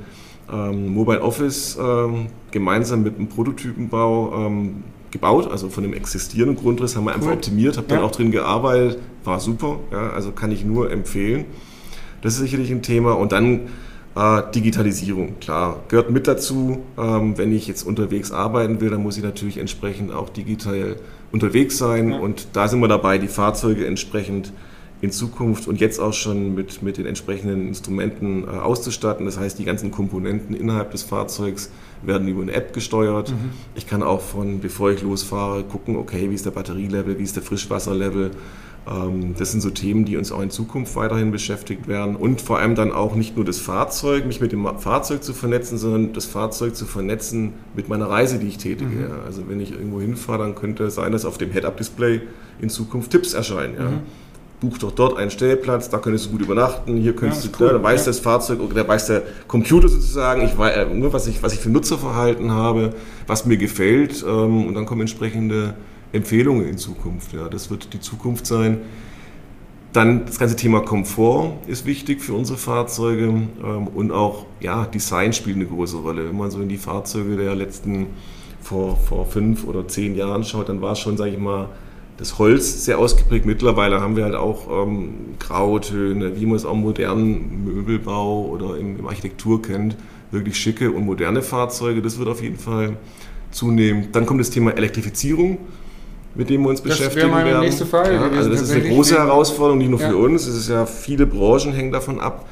[0.51, 6.95] ähm, Mobile Office ähm, gemeinsam mit einem Prototypenbau ähm, gebaut, also von dem existierenden Grundriss
[6.95, 7.33] haben wir einfach cool.
[7.33, 7.97] optimiert, habe ja.
[7.97, 11.45] dann auch drin gearbeitet, war super, ja, also kann ich nur empfehlen.
[12.23, 13.11] Das ist sicherlich ein Thema.
[13.11, 13.67] Und dann
[14.15, 16.83] äh, Digitalisierung, klar, gehört mit dazu.
[16.97, 20.95] Ähm, wenn ich jetzt unterwegs arbeiten will, dann muss ich natürlich entsprechend auch digital
[21.31, 22.11] unterwegs sein.
[22.11, 22.19] Ja.
[22.19, 24.53] Und da sind wir dabei, die Fahrzeuge entsprechend
[25.01, 29.25] in Zukunft und jetzt auch schon mit, mit den entsprechenden Instrumenten äh, auszustatten.
[29.25, 31.69] Das heißt, die ganzen Komponenten innerhalb des Fahrzeugs
[32.01, 33.31] werden über eine App gesteuert.
[33.31, 33.51] Mhm.
[33.75, 37.35] Ich kann auch von, bevor ich losfahre, gucken, okay, wie ist der Batterielevel, wie ist
[37.35, 38.31] der Frischwasserlevel.
[38.87, 42.15] Ähm, das sind so Themen, die uns auch in Zukunft weiterhin beschäftigt werden.
[42.15, 45.77] Und vor allem dann auch nicht nur das Fahrzeug, mich mit dem Fahrzeug zu vernetzen,
[45.77, 48.89] sondern das Fahrzeug zu vernetzen mit meiner Reise, die ich tätige.
[48.89, 49.25] Mhm.
[49.25, 52.21] Also wenn ich irgendwo hinfahre, dann könnte es sein, dass auf dem Head-Up-Display
[52.61, 53.75] in Zukunft Tipps erscheinen.
[53.75, 53.89] Ja.
[53.89, 54.01] Mhm
[54.59, 57.73] buch doch dort einen Stellplatz, da könntest du gut übernachten, hier könntest ja, du, cool,
[57.73, 58.07] da weiß ja.
[58.07, 61.53] das Fahrzeug oder da weiß der Computer sozusagen, ich weiß, äh, nur was ich, was
[61.53, 62.93] ich für Nutzerverhalten habe,
[63.27, 65.75] was mir gefällt ähm, und dann kommen entsprechende
[66.15, 67.33] Empfehlungen in Zukunft.
[67.33, 68.79] Ja, das wird die Zukunft sein.
[69.93, 75.31] Dann das ganze Thema Komfort ist wichtig für unsere Fahrzeuge ähm, und auch ja, Design
[75.31, 76.27] spielt eine große Rolle.
[76.27, 78.07] Wenn man so in die Fahrzeuge der letzten
[78.61, 81.69] vor, vor fünf oder zehn Jahren schaut, dann war es schon, sage ich mal,
[82.17, 83.45] das Holz sehr ausgeprägt.
[83.45, 88.77] Mittlerweile haben wir halt auch ähm, Grautöne, wie man es auch im modernen Möbelbau oder
[88.77, 89.95] im, im, Architektur kennt.
[90.31, 92.97] Wirklich schicke und moderne Fahrzeuge, das wird auf jeden Fall
[93.51, 94.09] zunehmen.
[94.11, 95.59] Dann kommt das Thema Elektrifizierung,
[96.35, 97.61] mit dem wir uns das beschäftigen meine werden.
[97.61, 100.09] Nächste Frage ja, also das ist eine große Herausforderung, nicht nur ja.
[100.09, 100.45] für uns.
[100.45, 102.45] Es ist ja viele Branchen hängen davon ab.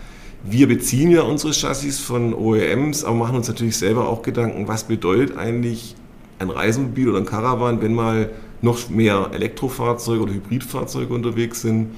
[0.44, 4.86] Wir beziehen ja unsere Chassis von OEMs, aber machen uns natürlich selber auch Gedanken, was
[4.86, 5.96] bedeutet eigentlich
[6.40, 8.30] ein Reisemobil oder ein Caravan, wenn mal
[8.62, 11.92] noch mehr Elektrofahrzeuge oder Hybridfahrzeuge unterwegs sind.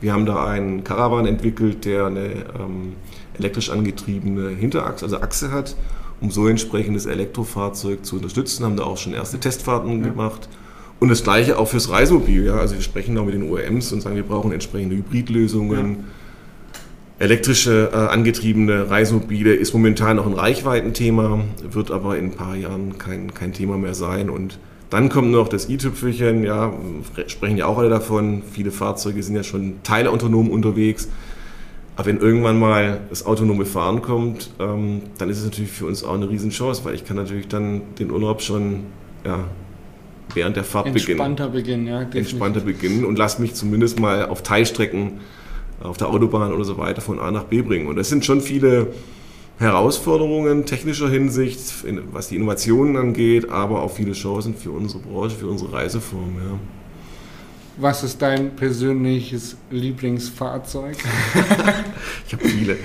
[0.00, 2.26] Wir haben da einen Caravan entwickelt, der eine
[2.58, 2.94] ähm,
[3.38, 5.76] elektrisch angetriebene Hinterachse, also Achse hat,
[6.20, 8.64] um so entsprechend das Elektrofahrzeug zu unterstützen.
[8.64, 10.08] Haben da auch schon erste Testfahrten ja.
[10.08, 10.48] gemacht.
[11.02, 12.46] Und das gleiche auch fürs Reisemobil.
[12.46, 12.58] Ja.
[12.58, 15.90] Also wir sprechen auch mit den OEMs und sagen, wir brauchen entsprechende Hybridlösungen.
[15.90, 16.04] Ja.
[17.18, 22.98] Elektrische äh, angetriebene Reisemobile ist momentan noch ein Reichweitenthema, wird aber in ein paar Jahren
[22.98, 24.30] kein, kein Thema mehr sein.
[24.30, 24.60] Und
[24.90, 26.72] dann kommt noch das i-Tüpfelchen, ja,
[27.26, 28.44] sprechen ja auch alle davon.
[28.52, 31.08] Viele Fahrzeuge sind ja schon teilautonom unterwegs.
[31.96, 36.04] Aber wenn irgendwann mal das autonome Fahren kommt, ähm, dann ist es natürlich für uns
[36.04, 38.84] auch eine Riesenchance, weil ich kann natürlich dann den Urlaub schon
[39.26, 39.46] ja,
[40.34, 41.86] während der Fahrt Entspannter beginnen.
[41.86, 42.32] ja, definitiv.
[42.32, 45.20] Entspannter beginnen und lass mich zumindest mal auf Teilstrecken
[45.82, 47.88] auf der Autobahn oder so weiter von A nach B bringen.
[47.88, 48.88] Und das sind schon viele
[49.58, 51.60] Herausforderungen technischer Hinsicht,
[52.12, 56.36] was die Innovationen angeht, aber auch viele Chancen für unsere Branche, für unsere Reiseform.
[56.36, 56.58] Ja.
[57.78, 60.96] Was ist dein persönliches Lieblingsfahrzeug?
[62.26, 62.76] ich habe viele.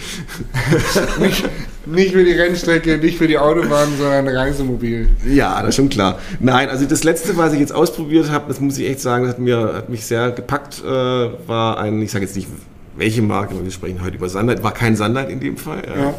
[1.19, 1.43] nicht,
[1.91, 5.09] nicht, für die Rennstrecke, nicht für die Autobahn, sondern Reisemobil.
[5.25, 6.19] Ja, das ist schon klar.
[6.39, 9.39] Nein, also das letzte, was ich jetzt ausprobiert habe, das muss ich echt sagen, hat,
[9.39, 12.47] mir, hat mich sehr gepackt, äh, war ein, ich sage jetzt nicht
[12.95, 15.83] welche Marke, wir sprechen heute über Sandlight, war kein Sandlight in dem Fall.
[15.87, 15.95] Ja.
[16.01, 16.13] ja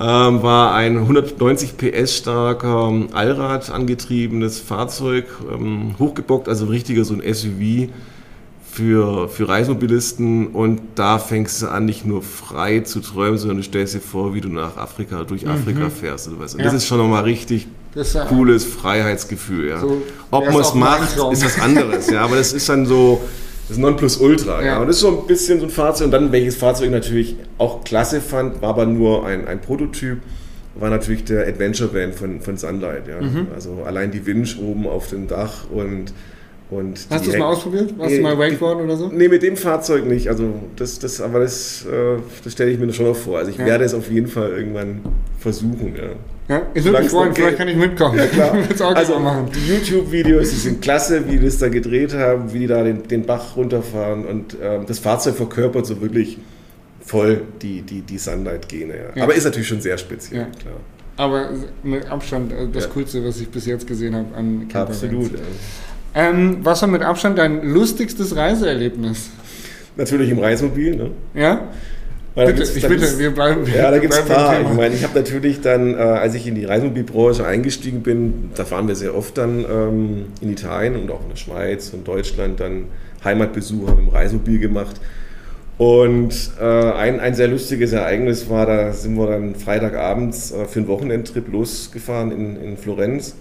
[0.00, 7.14] ähm, war ein 190 PS starker ähm, Allrad angetriebenes Fahrzeug, ähm, hochgebockt, also richtiger so
[7.14, 7.90] ein SUV
[8.78, 13.64] für, für Reisemobilisten und da fängst du an, nicht nur frei zu träumen, sondern du
[13.64, 15.50] stellst dir vor, wie du nach Afrika, durch mhm.
[15.50, 16.54] Afrika fährst oder was.
[16.54, 16.66] Und ja.
[16.66, 17.66] das ist schon nochmal richtig
[18.28, 19.70] cooles Freiheitsgefühl.
[19.70, 19.80] Ja.
[19.80, 22.08] So, Ob man es macht, ist was anderes.
[22.08, 23.20] ja, aber das ist dann so,
[23.68, 24.60] das Nonplusultra.
[24.60, 24.66] Ja.
[24.66, 24.78] ja.
[24.78, 26.04] Und das ist so ein bisschen so ein Fahrzeug.
[26.06, 30.18] Und dann, welches Fahrzeug ich natürlich auch klasse fand, war aber nur ein, ein Prototyp,
[30.76, 33.08] war natürlich der Adventure Van von, von Sunlight.
[33.08, 33.20] Ja.
[33.20, 33.48] Mhm.
[33.52, 36.12] Also allein die Winch oben auf dem Dach und
[36.70, 37.98] und Hast du es mal ausprobiert?
[37.98, 39.08] Warst du mal Wakeboard oder so?
[39.08, 40.28] Nee, mit dem Fahrzeug nicht.
[40.28, 43.38] Also das, das, aber das, äh, das stelle ich mir schon noch vor.
[43.38, 43.64] Also ich ja.
[43.64, 45.00] werde es auf jeden Fall irgendwann
[45.38, 45.94] versuchen.
[45.96, 46.10] Ja.
[46.48, 48.16] Ja, ich würde mich freuen, vielleicht kann ich mitkommen.
[48.16, 48.56] Ja, klar.
[48.96, 49.50] also machen.
[49.54, 53.06] die YouTube-Videos, die sind klasse, wie die das da gedreht haben, wie die da den,
[53.06, 56.38] den Bach runterfahren und ähm, das Fahrzeug verkörpert so wirklich
[57.00, 58.94] voll die, die, die Sunlight-Gene.
[59.14, 59.22] Ja.
[59.22, 60.76] Aber ist natürlich schon sehr speziell, klar.
[61.18, 61.50] Aber
[61.82, 62.88] mit Abstand äh, das.
[62.88, 65.02] Coolste, was ich bis jetzt gesehen habe an Campervans.
[65.02, 65.32] Absolut.
[66.18, 69.30] Ähm, was war mit Abstand dein lustigstes Reiseerlebnis?
[69.96, 70.96] Natürlich im Reismobil.
[70.96, 71.10] Ne?
[71.32, 71.68] Ja?
[72.34, 73.64] Da Bitte, gibt's- ich da bitte, wir bleiben.
[73.72, 74.60] Ja, da gibt es ein paar.
[74.60, 78.64] Ich meine, ich habe natürlich dann, äh, als ich in die Reisemobilbranche eingestiegen bin, da
[78.64, 82.58] fahren wir sehr oft dann ähm, in Italien und auch in der Schweiz und Deutschland
[82.58, 82.86] dann
[83.24, 85.00] Heimatbesuche haben im Reisemobil gemacht.
[85.78, 90.80] Und äh, ein, ein sehr lustiges Ereignis war, da sind wir dann Freitagabends äh, für
[90.80, 93.36] einen Wochenendtrip losgefahren in, in Florenz.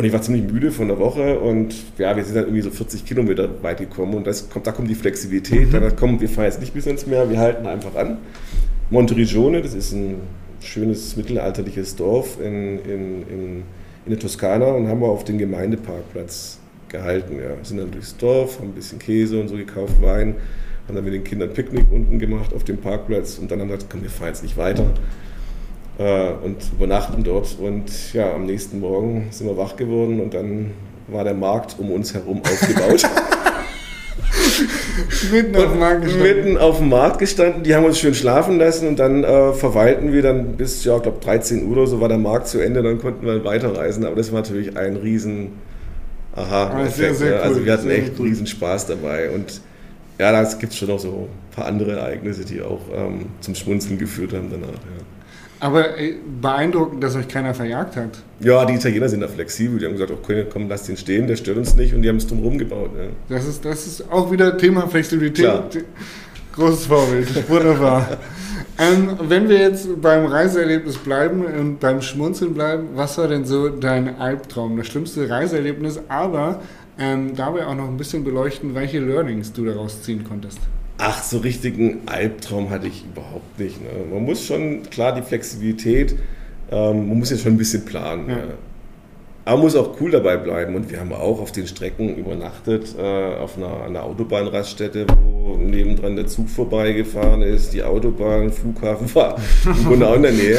[0.00, 2.70] Und ich war ziemlich müde von der Woche und ja, wir sind dann irgendwie so
[2.70, 5.74] 40 Kilometer weit gekommen und das kommt, da kommt die Flexibilität.
[5.74, 8.16] Da kommen, wir fahren jetzt nicht bis ins Meer, wir halten einfach an.
[8.88, 10.14] Monteriggione, das ist ein
[10.62, 13.62] schönes mittelalterliches Dorf in, in, in,
[14.06, 17.36] in der Toskana und haben wir auf den Gemeindeparkplatz gehalten.
[17.36, 17.62] Ja.
[17.62, 20.36] Sind dann durchs Dorf, haben ein bisschen Käse und so gekauft, Wein,
[20.88, 23.74] haben dann mit den Kindern Picknick unten gemacht auf dem Parkplatz und dann haben wir
[23.74, 24.94] gesagt, komm, wir fahren jetzt nicht weiter
[26.00, 27.56] äh, und übernachten dort.
[27.60, 30.70] Und ja, am nächsten Morgen sind wir wach geworden und dann
[31.08, 33.02] war der Markt um uns herum aufgebaut.
[35.32, 36.22] Mitten auf dem Markt gestanden.
[36.36, 37.62] mitten auf dem Markt gestanden.
[37.62, 41.02] Die haben uns schön schlafen lassen und dann äh, verweilten wir dann bis, ja, ich
[41.02, 44.04] glaube 13 Uhr oder so war der Markt zu Ende, dann konnten wir weiterreisen.
[44.04, 45.52] Aber das war natürlich ein riesen
[46.34, 47.40] aha Ah, sehr, sehr cool.
[47.40, 48.26] Also wir hatten Sehr echt cool.
[48.28, 49.60] riesen Spaß dabei und
[50.18, 53.54] ja, da gibt es schon noch so ein paar andere Ereignisse, die auch ähm, zum
[53.54, 54.68] Schmunzeln geführt haben danach.
[54.68, 55.19] Ja.
[55.60, 58.22] Aber äh, beeindruckend, dass euch keiner verjagt hat.
[58.40, 59.78] Ja, die Italiener sind da flexibel.
[59.78, 61.94] Die haben gesagt, okay, komm, lass den stehen, der stört uns nicht.
[61.94, 62.90] Und die haben es drum gebaut.
[62.96, 63.36] Ja.
[63.36, 65.44] Das ist, das ist auch wieder Thema Flexibilität.
[65.44, 65.68] Klar.
[66.52, 68.18] Großes Vorbild, wunderbar.
[68.78, 73.68] ähm, wenn wir jetzt beim Reiseerlebnis bleiben und beim Schmunzeln bleiben, was war denn so
[73.68, 76.60] dein Albtraum, das schlimmste Reiseerlebnis, aber
[76.98, 80.58] ähm, dabei auch noch ein bisschen beleuchten, welche Learnings du daraus ziehen konntest?
[81.02, 83.82] Ach, so richtigen Albtraum hatte ich überhaupt nicht.
[83.82, 83.88] Ne?
[84.12, 86.14] Man muss schon, klar, die Flexibilität,
[86.70, 88.28] ähm, man muss ja schon ein bisschen planen.
[88.28, 88.36] Ja.
[88.36, 88.44] Ja.
[89.46, 90.74] Aber man muss auch cool dabei bleiben.
[90.74, 96.16] Und wir haben auch auf den Strecken übernachtet, äh, auf einer, einer Autobahnraststätte, wo nebendran
[96.16, 100.58] der Zug vorbeigefahren ist, die Autobahn, Flughafen war im Grunde auch in der Nähe.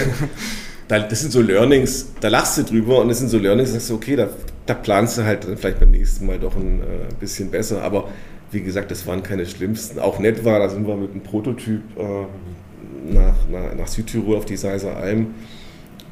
[0.87, 3.75] Da, das sind so Learnings, da lachst du drüber und das sind so Learnings, da
[3.75, 4.27] sagst du, okay, da,
[4.65, 7.83] da planst du halt dann vielleicht beim nächsten Mal doch ein äh, bisschen besser.
[7.83, 8.09] Aber
[8.51, 9.99] wie gesagt, das waren keine schlimmsten.
[9.99, 14.45] Auch nett war, da sind wir mit einem Prototyp äh, nach, nach, nach Südtirol auf
[14.45, 15.27] die Seiser Alm.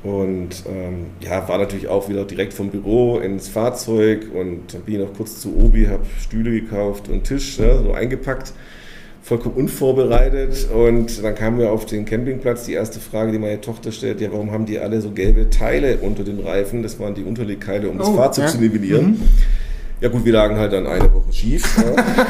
[0.02, 4.94] Und ähm, ja, war natürlich auch wieder direkt vom Büro ins Fahrzeug und dann bin
[4.96, 8.54] ich noch kurz zu Obi, habe Stühle gekauft und Tisch, ne, so eingepackt,
[9.22, 10.70] vollkommen unvorbereitet.
[10.74, 12.64] Und dann kamen wir auf den Campingplatz.
[12.66, 15.98] Die erste Frage, die meine Tochter stellt, ja, warum haben die alle so gelbe Teile
[15.98, 16.82] unter den Reifen?
[16.82, 18.52] Das waren die Unterlegteile, um das Oh, Fahrzeug ja.
[18.52, 19.06] zu nivellieren.
[19.06, 19.22] Mhm.
[20.02, 21.78] Ja gut, wir lagen halt dann eine Woche schief.
[21.78, 22.04] Ja.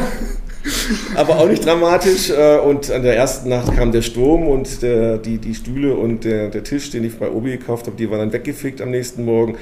[1.15, 2.29] Aber auch nicht dramatisch.
[2.29, 6.23] äh, Und an der ersten Nacht kam der Sturm und der, die, die Stühle und
[6.25, 9.23] der, der Tisch, den ich bei Obi gekauft habe, die waren dann weggefegt am nächsten
[9.25, 9.55] Morgen.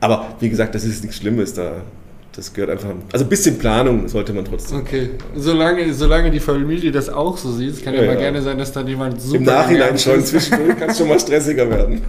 [0.00, 1.54] Aber wie gesagt, das ist nichts Schlimmes.
[1.54, 1.72] Da,
[2.36, 2.90] das gehört einfach.
[3.12, 4.78] Also ein bisschen Planung sollte man trotzdem.
[4.78, 8.20] Okay, solange, solange die Familie das auch so sieht, es kann ja, Ja, mal ja.
[8.20, 11.68] gerne sein, dass dann jemand super Im Nachhinein schon, zwischendurch kann es schon mal stressiger
[11.70, 12.02] werden.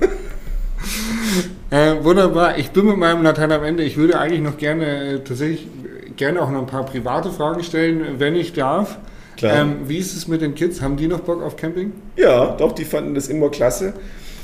[1.75, 2.57] Äh, wunderbar.
[2.57, 3.83] Ich bin mit meinem Latein am Ende.
[3.83, 5.67] Ich würde eigentlich noch gerne äh, tatsächlich
[6.15, 8.97] gerne auch noch ein paar private Fragen stellen, wenn ich darf.
[9.35, 9.57] Klar.
[9.57, 10.81] Ähm, wie ist es mit den Kids?
[10.81, 11.91] Haben die noch Bock auf Camping?
[12.15, 13.91] Ja, doch, die fanden das immer klasse.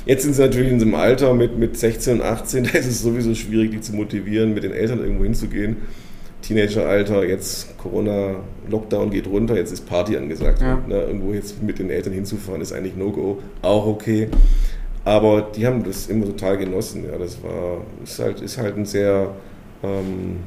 [0.04, 2.86] Jetzt sind sie natürlich in so einem Alter mit, mit 16 und 18, da ist
[2.86, 5.76] es sowieso schwierig, die zu motivieren, mit den Eltern irgendwo hinzugehen.
[6.42, 8.34] Teenageralter, jetzt Corona,
[8.68, 10.60] Lockdown geht runter, jetzt ist Party angesagt.
[10.60, 10.82] Ja.
[10.86, 14.28] Ne, irgendwo jetzt mit den Eltern hinzufahren, ist eigentlich No-Go, auch okay.
[15.04, 17.04] Aber die haben das immer total genossen.
[17.10, 19.34] Ja, das war, ist halt, ist halt ein sehr
[19.82, 20.38] ähm,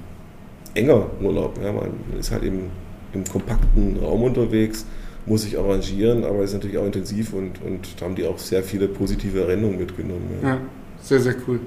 [0.73, 1.59] enger Urlaub.
[1.61, 2.69] Ja, man ist halt eben
[3.13, 4.85] im kompakten Raum unterwegs,
[5.25, 8.63] muss sich arrangieren, aber ist natürlich auch intensiv und, und da haben die auch sehr
[8.63, 10.29] viele positive Erinnerungen mitgenommen.
[10.41, 10.49] Ja.
[10.49, 10.57] Ja,
[11.01, 11.59] sehr, sehr cool.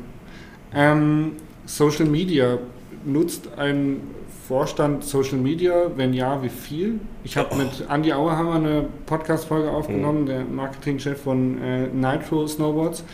[0.74, 1.33] Ähm,
[1.66, 2.59] Social Media.
[3.05, 4.01] Nutzt ein
[4.49, 5.91] Vorstand Social Media?
[5.95, 7.01] Wenn ja, wie viel?
[7.23, 13.05] Ich habe mit Andy Auerhammer eine Podcast-Folge aufgenommen, der Marketingchef von äh, Nitro Snowboards.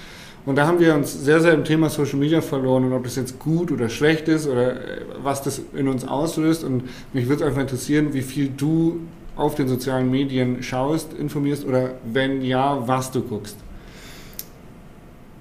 [0.47, 3.17] Und da haben wir uns sehr, sehr im Thema Social Media verloren und ob das
[3.17, 6.63] jetzt gut oder schlecht ist oder äh, was das in uns auslöst.
[6.63, 9.01] Und mich würde es einfach interessieren, wie viel du
[9.35, 13.57] auf den sozialen Medien schaust, informierst oder wenn ja, was du guckst.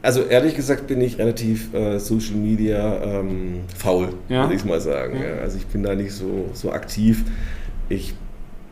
[0.03, 4.43] Also ehrlich gesagt bin ich relativ äh, Social Media ähm, faul, Ja?
[4.43, 5.15] würde ich mal sagen.
[5.19, 5.41] Ja.
[5.41, 7.23] Also ich bin da nicht so, so aktiv.
[7.89, 8.13] Ich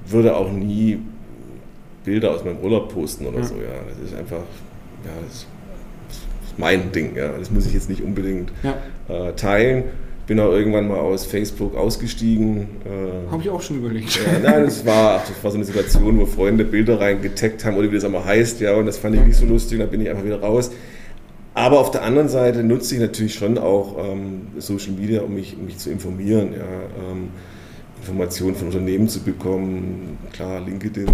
[0.06, 1.00] würde auch nie
[2.04, 3.44] Bilder aus meinem Urlaub posten oder Ja.
[3.46, 3.56] so.
[3.56, 4.38] Ja, das ist einfach,
[5.06, 5.48] ja, das ist,
[6.58, 7.16] mein Ding.
[7.16, 8.52] Ja, das muss ich jetzt nicht unbedingt
[9.08, 9.86] äh, teilen.
[10.28, 12.68] Bin auch irgendwann mal aus Facebook ausgestiegen.
[12.86, 14.16] Äh, Habe ich auch schon überlegt.
[14.18, 17.90] Ja, nein, das war, das war so eine Situation, wo Freunde Bilder reingetaggt haben oder
[17.90, 20.02] wie das einmal heißt, ja, und das fand ich nicht so lustig, und dann bin
[20.02, 20.72] ich einfach wieder raus.
[21.54, 25.58] Aber auf der anderen Seite nutze ich natürlich schon auch ähm, Social Media, um mich,
[25.58, 27.30] um mich zu informieren, ja, ähm,
[28.02, 30.18] Informationen von Unternehmen zu bekommen.
[30.32, 31.08] Klar, LinkedIn,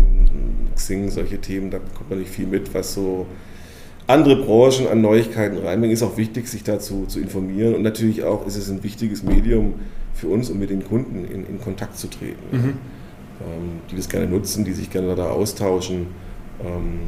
[0.76, 3.26] Xing, solche Themen, da bekommt man nicht viel mit, was so
[4.06, 5.93] andere Branchen an Neuigkeiten reinbringen.
[5.93, 7.76] Ist auch wichtig, sich dazu zu informieren.
[7.76, 9.73] Und natürlich auch ist es ein wichtiges Medium
[10.13, 12.38] für uns, um mit den Kunden in, in Kontakt zu treten.
[12.52, 12.58] Mhm.
[13.39, 16.08] Ähm, die das gerne nutzen, die sich gerne da austauschen.
[16.63, 17.00] Ähm,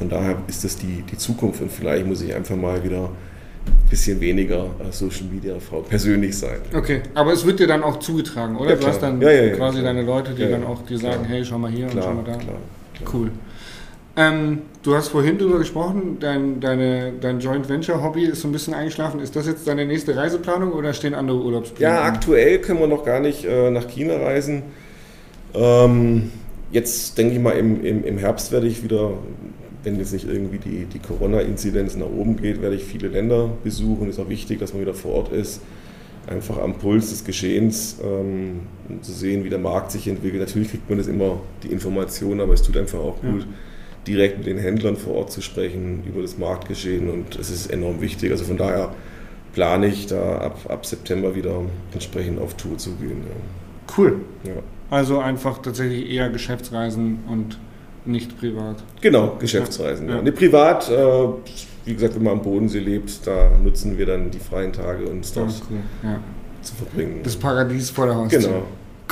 [0.00, 3.10] von daher ist das die, die Zukunft und vielleicht muss ich einfach mal wieder
[3.66, 6.56] ein bisschen weniger äh, Social Media Frau persönlich sein.
[6.74, 8.70] Okay, aber es wird dir dann auch zugetragen, oder?
[8.70, 11.44] Ja, du hast dann ja, ja, quasi deine Leute, die dann auch dir sagen, hey,
[11.44, 12.38] schau mal hier klar, und schau mal da.
[12.38, 12.56] Klar,
[12.94, 13.12] klar.
[13.12, 13.30] Cool.
[14.16, 18.52] Ähm, du hast vorhin darüber gesprochen, dein, deine, dein Joint Venture Hobby ist so ein
[18.52, 19.20] bisschen eingeschlafen.
[19.20, 21.90] Ist das jetzt deine nächste Reiseplanung oder stehen andere Urlaubspläne?
[21.90, 24.62] Ja, aktuell können wir noch gar nicht äh, nach China reisen.
[25.52, 26.32] Ähm,
[26.72, 29.12] jetzt denke ich mal, im, im, im Herbst werde ich wieder
[29.82, 34.08] wenn jetzt nicht irgendwie die, die Corona-Inzidenz nach oben geht, werde ich viele Länder besuchen.
[34.08, 35.60] Es ist auch wichtig, dass man wieder vor Ort ist,
[36.26, 40.42] einfach am Puls des Geschehens, ähm, um zu sehen, wie der Markt sich entwickelt.
[40.42, 43.46] Natürlich kriegt man das immer die Informationen, aber es tut einfach auch gut, ja.
[44.06, 48.00] direkt mit den Händlern vor Ort zu sprechen über das Marktgeschehen und es ist enorm
[48.00, 48.30] wichtig.
[48.30, 48.94] Also von daher
[49.54, 51.62] plane ich da ab, ab September wieder
[51.92, 53.22] entsprechend auf Tour zu gehen.
[53.26, 53.94] Ja.
[53.96, 54.20] Cool.
[54.44, 54.52] Ja.
[54.90, 57.58] Also einfach tatsächlich eher Geschäftsreisen und
[58.04, 58.76] nicht privat.
[59.00, 60.08] Genau, Geschäftsreisen.
[60.08, 60.16] Ja.
[60.16, 60.22] Ja.
[60.22, 60.94] Nee, privat, äh,
[61.84, 65.32] wie gesagt, wenn man am Bodensee lebt, da nutzen wir dann die freien Tage, uns
[65.32, 65.78] dort cool.
[66.02, 66.20] ja.
[66.62, 67.20] zu verbringen.
[67.22, 68.40] Das Paradies vor der Haustür.
[68.40, 68.62] Genau.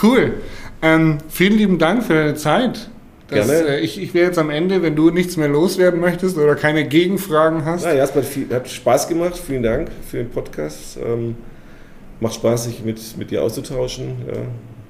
[0.01, 0.35] Cool.
[0.81, 2.89] Ähm, vielen lieben Dank für deine Zeit.
[3.29, 3.69] Das, Gerne.
[3.69, 6.87] Äh, ich, ich wäre jetzt am Ende, wenn du nichts mehr loswerden möchtest oder keine
[6.87, 7.85] Gegenfragen hast.
[7.85, 9.37] Ja, erstmal viel, hat Spaß gemacht.
[9.37, 10.99] Vielen Dank für den Podcast.
[11.05, 11.37] Ähm,
[12.21, 14.15] macht Spaß, sich mit, mit dir auszutauschen.
[14.27, 14.43] Ja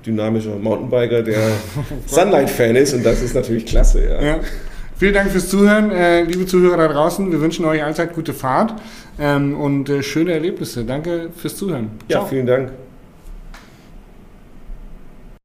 [0.04, 1.38] dynamischer Mountainbiker, der
[2.06, 4.04] Sunlight-Fan ist und das ist natürlich klasse.
[4.04, 4.22] Ja.
[4.22, 4.40] ja.
[4.96, 7.30] Vielen Dank fürs Zuhören, äh, liebe Zuhörer da draußen.
[7.30, 8.74] Wir wünschen euch allzeit gute Fahrt
[9.20, 10.84] ähm, und äh, schöne Erlebnisse.
[10.84, 11.90] Danke fürs Zuhören.
[12.08, 12.22] Ciao.
[12.22, 12.70] Ja, vielen Dank.